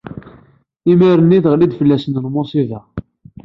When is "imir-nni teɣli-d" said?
0.91-1.73